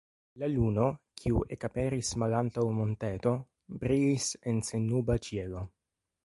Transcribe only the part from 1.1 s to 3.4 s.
kiu ekaperis malantaŭ monteto,